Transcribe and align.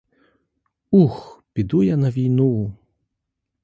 Ух, 0.91 1.43
піду 1.53 1.83
я 1.83 1.97
на 1.97 2.09
війну! 2.11 2.73